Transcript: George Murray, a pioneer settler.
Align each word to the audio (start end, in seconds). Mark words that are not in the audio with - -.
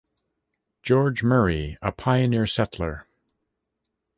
George 0.81 1.21
Murray, 1.21 1.77
a 1.79 1.91
pioneer 1.91 2.47
settler. 2.47 3.05